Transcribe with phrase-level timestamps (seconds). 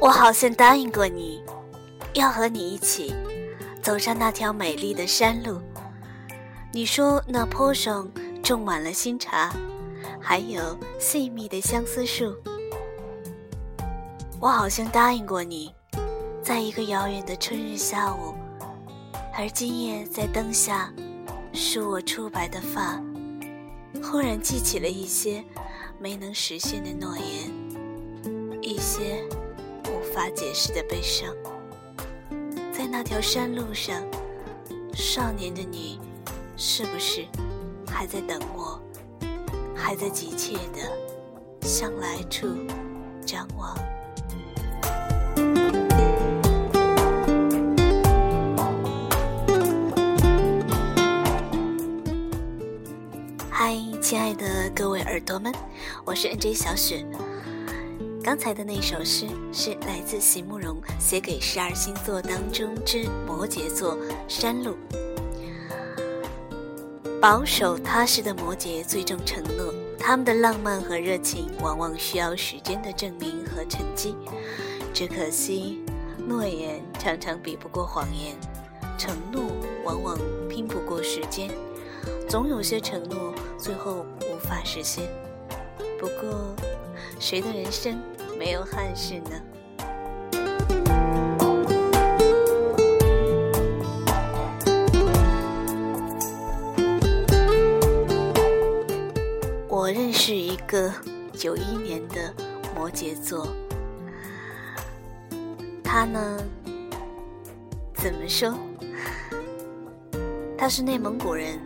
[0.00, 1.44] 我好像答应过你，
[2.14, 3.14] 要和你一起
[3.82, 5.60] 走上那条美丽的山路。
[6.72, 8.10] 你说那坡上
[8.42, 9.52] 种满了新茶，
[10.18, 12.34] 还有细密的相思树。
[14.40, 15.70] 我好像答应过你，
[16.42, 18.34] 在一个遥远的春日下午，
[19.36, 20.90] 而今夜在灯下
[21.52, 22.98] 梳我初白的发，
[24.02, 25.44] 忽然记起了一些
[25.98, 29.22] 没能实现的诺言，一些。
[30.00, 31.28] 无法解释的悲伤，
[32.72, 34.02] 在那条山路上，
[34.94, 36.00] 少年的你，
[36.56, 37.26] 是不是
[37.86, 38.80] 还在等我？
[39.76, 40.90] 还在急切的
[41.60, 42.46] 向来处
[43.26, 43.76] 张望？
[53.50, 55.52] 嗨，亲爱的各位耳朵们，
[56.06, 57.04] 我是 NJ 小雪。
[58.22, 63.96] 刚才的那首诗是来自席慕容写给十二星座当中之摩羯座
[64.28, 64.76] 山路。
[67.20, 74.14] 保守踏实的摩羯最重承诺，他们的浪漫和热情往往需要时间的证明和沉积。
[74.92, 75.80] 只可惜，
[76.18, 78.36] 诺言常常比不过谎言，
[78.98, 79.44] 承诺
[79.82, 80.18] 往往
[80.48, 81.50] 拼不过时间。
[82.28, 85.08] 总有些承诺最后无法实现。
[85.98, 86.54] 不过，
[87.18, 88.00] 谁的人生？
[88.40, 89.32] 没有憾事呢。
[99.68, 100.90] 我认识一个
[101.34, 102.32] 九一年的
[102.74, 103.46] 摩羯座，
[105.84, 106.42] 他呢，
[107.92, 108.54] 怎么说？
[110.56, 111.58] 他是内蒙古人，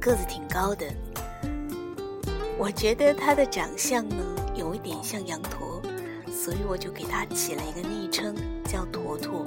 [0.00, 0.86] 个子挺高的。
[2.56, 4.16] 我觉得他的长相呢，
[4.54, 5.71] 有一点像羊驼。
[6.42, 9.46] 所以我就给他起了一个昵称，叫坨坨。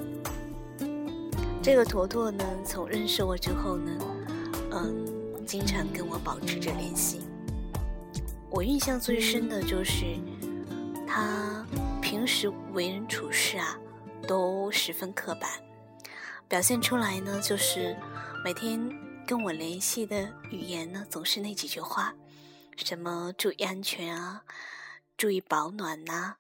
[1.62, 3.92] 这个坨坨呢，从认识我之后呢，
[4.72, 7.28] 嗯，经常跟我保持着联系。
[8.50, 10.06] 我印象最深的就是
[11.06, 11.68] 他
[12.02, 13.78] 平时为人处事啊，
[14.26, 15.52] 都十分刻板，
[16.48, 17.94] 表现出来呢，就是
[18.42, 18.90] 每天
[19.28, 22.16] 跟我联系的语言呢，总是那几句话，
[22.78, 24.44] 什么注意安全啊，
[25.18, 26.36] 注意保暖呐。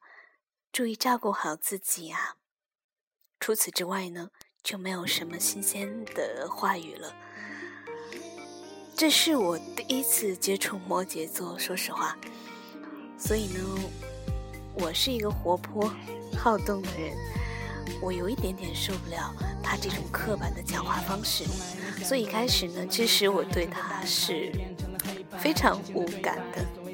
[0.76, 2.36] 注意照顾好自己啊！
[3.40, 4.30] 除此之外呢，
[4.62, 7.16] 就没有什么新鲜的话语了。
[8.94, 12.18] 这是我第一次接触摩羯座，说实话，
[13.18, 13.60] 所以呢，
[14.74, 15.90] 我是一个活泼
[16.38, 17.16] 好动的人，
[18.02, 19.34] 我有一点点受不了
[19.64, 21.46] 他这种刻板的讲话方式，
[22.04, 24.52] 所以开始呢，其实我对他是
[25.40, 26.85] 非常无感的。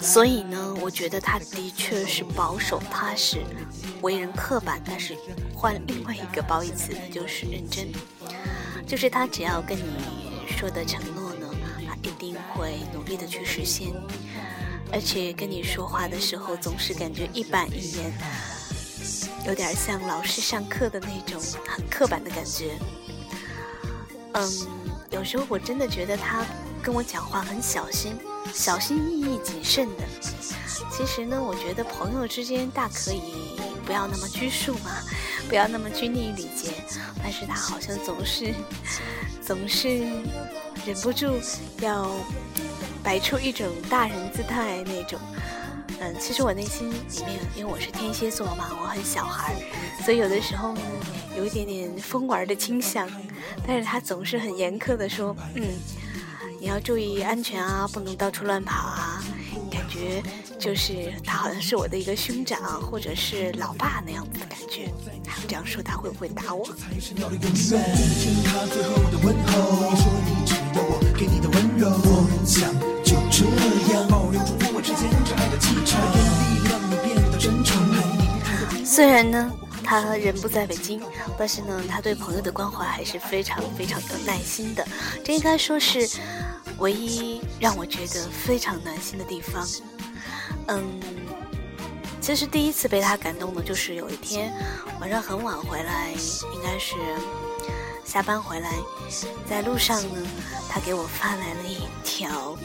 [0.00, 3.38] 所以呢，我觉得他的确是保守踏实，
[4.00, 5.16] 为人刻板，但是
[5.54, 7.88] 换另外一个褒义词，就是认真。
[8.86, 9.82] 就是他只要跟你
[10.46, 11.46] 说的承诺呢，
[11.86, 13.88] 他一定会努力的去实现，
[14.92, 18.12] 而且跟你说话的时候总是感觉一板一眼。
[19.48, 22.78] 有点像老师上课的那种很刻板的感觉。
[24.34, 24.46] 嗯，
[25.10, 26.44] 有时候我真的觉得他
[26.82, 28.14] 跟我讲话很小心，
[28.52, 30.04] 小心翼翼、谨慎的。
[30.92, 34.90] 其实呢，我觉得朋友之间大可以不要那么拘束嘛，
[35.48, 36.84] 不要那么拘泥于礼节。
[37.22, 38.52] 但是他好像总是
[39.40, 39.88] 总是
[40.84, 41.40] 忍不住
[41.80, 42.10] 要
[43.02, 45.18] 摆出一种大人姿态那种。
[46.00, 46.94] 嗯，其实我内心里
[47.26, 49.54] 面，因为我是天蝎座嘛，我很小孩，
[50.04, 50.80] 所以有的时候呢，
[51.36, 53.08] 有一点点疯玩的倾向。
[53.66, 55.64] 但是他总是很严苛的说，嗯，
[56.60, 59.22] 你要注意安全啊，不能到处乱跑啊。
[59.70, 60.22] 感觉
[60.58, 64.92] 就是他好像是我的一个兄长或者是老爸那样子的感觉。
[65.46, 66.66] 这样说他会不会打我？
[78.98, 79.52] 虽然呢，
[79.84, 81.00] 他人不在北京，
[81.38, 84.84] 但是呢，他对朋友的关怀还是非常非常有耐心的。
[85.24, 86.18] 这应该说是
[86.78, 89.64] 唯一让我觉得非常暖心的地方。
[90.66, 90.82] 嗯，
[92.20, 94.52] 其实第一次被他感动的，就是有一天
[95.00, 96.10] 晚上很晚回来，
[96.52, 96.96] 应该是
[98.04, 98.72] 下班回来，
[99.48, 100.28] 在路上呢，
[100.68, 102.58] 他给我发来了一条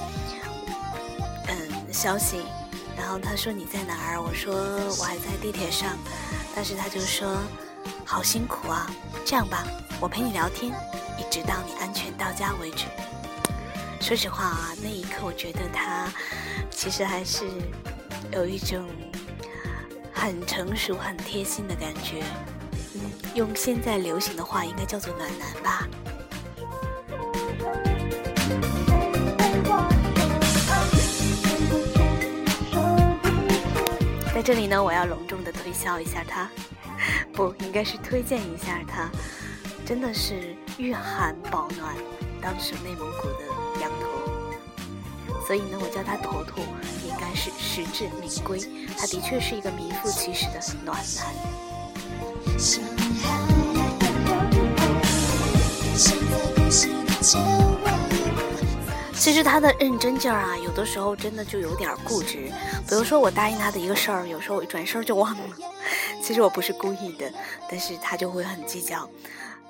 [1.47, 2.37] 嗯消息。
[2.97, 4.21] 然后他说你在哪儿？
[4.21, 4.53] 我说
[4.99, 5.97] 我还在地铁上，
[6.55, 7.37] 但是他就说
[8.05, 8.89] 好辛苦啊。
[9.25, 9.65] 这样吧，
[9.99, 10.71] 我陪你聊天，
[11.17, 12.85] 一直到你安全到家为止。
[14.01, 16.11] 说实话啊，那一刻我觉得他
[16.69, 17.45] 其实还是
[18.31, 18.85] 有一种
[20.13, 22.23] 很成熟、很贴心的感觉。
[22.95, 25.87] 嗯，用现在流行的话，应该叫做暖男吧。
[34.45, 36.49] 这里呢，我要隆重的推销一下他，
[37.31, 39.09] 不应该是推荐一下他，
[39.85, 41.95] 真的是御寒保暖，
[42.41, 43.45] 当时内蒙古的
[43.79, 44.09] 羊驼，
[45.47, 46.61] 所以呢，我叫他坨坨，
[47.07, 48.59] 应该是实至名归。
[48.97, 51.33] 他的确是一个名副其实的暖男。
[59.23, 62.51] 其实他的认真劲儿啊，有的时候真的就有点固执。
[62.85, 65.57] 比如说我答应他的一个事儿，有时候我一转身就忘了。
[66.21, 67.33] 其实我不是故意的，
[67.69, 69.09] 但是他就会很计较，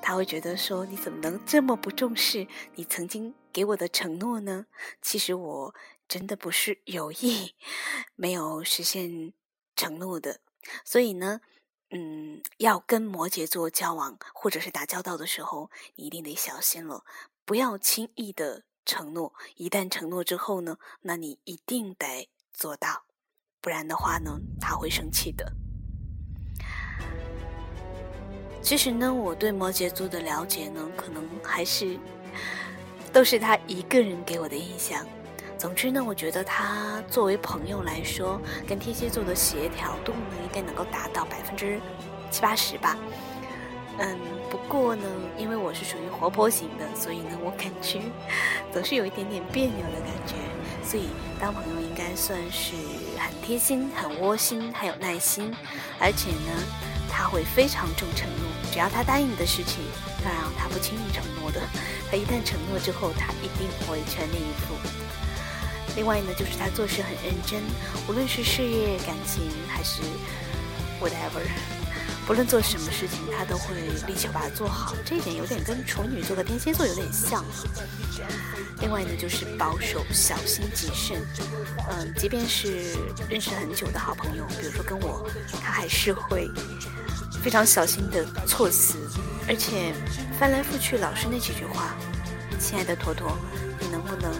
[0.02, 4.66] 他会觉得说你怎么能这么不重视你曾经给我的承诺呢？
[5.04, 5.76] 其实我
[6.08, 7.54] 真的不是有意
[8.16, 9.34] 没有实现
[9.76, 10.40] 承诺的。
[10.84, 11.42] 所以呢，
[11.92, 17.04] 嗯，要跟摩羯座交往或者是打交道的时候，你一定得小心了，
[17.46, 18.64] 不要轻易的。
[18.86, 23.04] 承诺，一旦承诺之后呢，那你一定得做到，
[23.62, 25.52] 不然的话呢，他会生气的。
[28.62, 32.00] 其实呢，我对摩羯座的了解呢，可能还是
[33.12, 35.06] 都是他一个人给我的印象。
[35.58, 41.80] 总之呢，我觉得他作为朋友来说，跟天蝎座的协调度呢，应该能够达到百分之
[42.32, 42.98] 七八十吧。
[44.00, 44.18] 嗯，
[44.50, 45.06] 不过呢，
[45.38, 48.02] 因为我是属于活泼型的，所以呢，我感觉
[48.74, 50.36] 总是有一点点别扭的感觉。
[50.84, 51.08] 所以
[51.40, 52.74] 当朋友应该算是
[53.18, 55.54] 很贴心、很窝心，还有耐心，
[56.00, 56.52] 而且呢，
[57.10, 58.50] 他会非常重承诺。
[58.72, 59.86] 只要他答应你的事情，
[60.24, 61.62] 当然他不轻易承诺的。
[62.10, 64.76] 他一旦承诺之后，他一定会全力以赴。
[65.96, 67.62] 另外呢，就是他做事很认真，
[68.10, 70.02] 无论是事业、感情还是
[71.00, 71.46] whatever。
[72.26, 73.76] 不论做什么事情，他都会
[74.08, 74.96] 力求把它做好。
[75.06, 77.44] 这一点有点跟处女座的天蝎座有点像。
[78.80, 81.22] 另外呢，就是保守、小心谨慎。
[81.90, 82.96] 嗯，即便是
[83.30, 85.30] 认识很久的好朋友，比如说跟我，
[85.62, 86.50] 他还是会
[87.42, 88.98] 非常小心的措辞，
[89.48, 89.94] 而且
[90.40, 91.94] 翻来覆去老是那几句话
[92.58, 93.38] ：“亲爱的坨坨，
[93.80, 94.34] 你能不能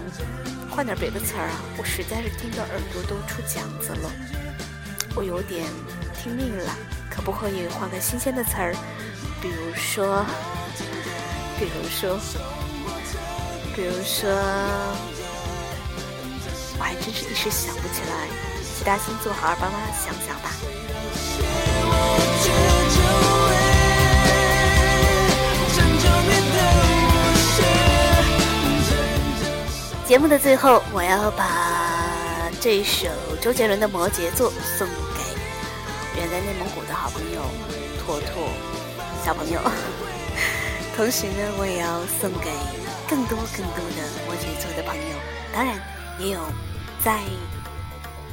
[0.70, 1.60] 换点别的词儿啊？
[1.76, 4.10] 我实在是听得耳朵都出茧子了，
[5.14, 5.66] 我有点
[6.16, 6.74] 听腻了。”
[7.14, 8.74] 可不可以换个新鲜的词儿？
[9.40, 10.26] 比如说，
[11.58, 12.18] 比如说，
[13.74, 14.28] 比如说，
[16.76, 18.28] 我还真是一时想不起来。
[18.76, 20.50] 其他星座好好帮忙想想吧。
[30.06, 33.06] 节目的最后，我要把这首
[33.40, 35.33] 周杰伦的《摩羯座》送给。
[36.16, 37.42] 远在内蒙古的好朋友
[37.98, 38.48] 坨坨
[39.24, 39.60] 小朋友，
[40.96, 42.50] 同时呢，我也要送给
[43.08, 45.16] 更多更多的摩羯座的朋友，
[45.52, 45.76] 当然
[46.18, 46.40] 也有
[47.02, 47.20] 在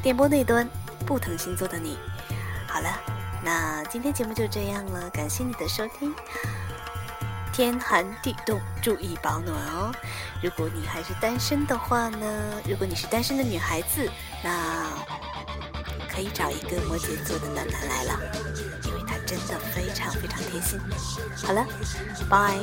[0.04, 0.68] 电波那端
[1.06, 1.98] 不同星座的你。
[2.68, 3.00] 好了，
[3.44, 6.14] 那今天节目就这样了，感谢你的收听。
[7.54, 9.92] 天寒地冻，注意保暖哦。
[10.42, 12.28] 如果你还是单身的话呢，
[12.68, 14.10] 如果你是单身的女孩子，
[14.44, 14.86] 那。
[16.14, 18.20] 可以找一个摩羯座的暖男来了，
[18.86, 20.80] 因为他真的非常非常贴心。
[21.44, 21.66] 好了，
[22.30, 22.60] 拜。